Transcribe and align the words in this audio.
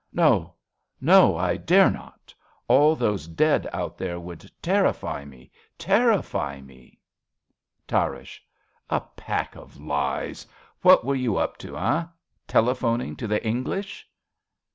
No, 0.11 0.55
no, 0.99 1.37
I 1.37 1.57
dare 1.57 1.91
not. 1.91 2.33
All 2.67 2.95
those 2.95 3.27
dead 3.27 3.69
out 3.71 3.99
there 3.99 4.19
would 4.19 4.49
terrify 4.59 5.25
me, 5.25 5.51
terrify 5.77 6.59
me! 6.59 6.97
Tarrasch. 7.87 8.39
A 8.89 9.01
pack 9.01 9.55
of 9.55 9.79
lies! 9.79 10.47
What 10.81 11.05
were 11.05 11.13
you 11.13 11.37
up 11.37 11.55
to, 11.59 11.77
eh? 11.77 12.05
Telephoning 12.47 13.15
to 13.17 13.27
the 13.27 13.45
English 13.45 14.09